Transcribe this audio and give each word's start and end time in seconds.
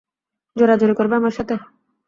জোরাজুরি 0.55 0.93
করবে 0.95 1.15
আমার 1.17 1.33
সাথে? 1.37 1.55